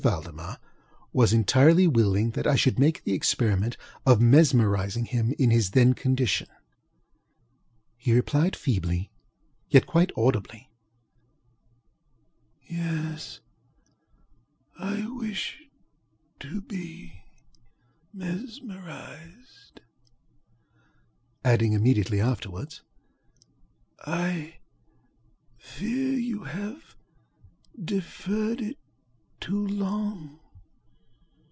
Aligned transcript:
Valdemar) 0.01 0.57
was 1.13 1.31
entirely 1.31 1.85
willing 1.85 2.31
that 2.31 2.47
I 2.47 2.55
should 2.55 2.79
make 2.79 3.03
the 3.03 3.13
experiment 3.13 3.77
of 4.03 4.19
mesmerizing 4.19 5.05
him 5.05 5.31
in 5.37 5.51
his 5.51 5.69
then 5.69 5.93
condition. 5.93 6.47
He 7.97 8.11
replied 8.11 8.55
feebly, 8.55 9.11
yet 9.69 9.85
quite 9.85 10.09
audibly, 10.17 10.71
ŌĆ£Yes, 12.67 13.41
I 14.75 15.07
wish 15.07 15.59
to 16.39 16.61
be. 16.61 17.21
I 18.19 18.25
fear 18.25 18.25
you 18.25 18.73
have 18.73 19.23
mesmerizedŌĆØŌĆöadding 21.43 21.73
immediately 21.75 22.19
afterwards: 22.19 22.81
ŌĆ£I 24.07 24.53
fear 25.59 26.13
you 26.17 26.45
have 26.45 26.95
deferred 27.85 28.61
it 28.61 28.77
too 29.39 29.65
long. 29.67 30.37